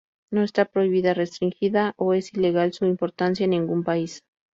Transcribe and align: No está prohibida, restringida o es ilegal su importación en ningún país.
No 0.31 0.41
está 0.41 0.65
prohibida, 0.65 1.13
restringida 1.13 1.93
o 1.95 2.15
es 2.15 2.33
ilegal 2.33 2.73
su 2.73 2.85
importación 2.87 3.39
en 3.43 3.49
ningún 3.61 3.83
país. 3.83 4.23